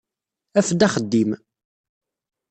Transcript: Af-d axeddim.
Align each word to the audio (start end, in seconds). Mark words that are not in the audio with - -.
Af-d 0.59 0.81
axeddim. 0.87 1.31